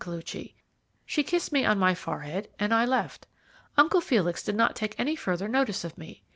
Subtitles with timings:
[0.01, 0.55] Koluchy.
[1.05, 3.27] She kissed me on my forehead and I left.
[3.77, 6.23] Uncle Felix did not take any further notice of me.